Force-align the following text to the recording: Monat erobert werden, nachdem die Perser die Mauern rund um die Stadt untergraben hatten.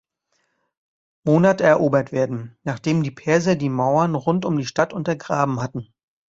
Monat 1.25 1.61
erobert 1.61 2.11
werden, 2.11 2.57
nachdem 2.63 3.03
die 3.03 3.11
Perser 3.11 3.55
die 3.55 3.69
Mauern 3.69 4.15
rund 4.15 4.45
um 4.45 4.57
die 4.57 4.65
Stadt 4.65 4.93
untergraben 4.93 5.59
hatten. 5.61 5.93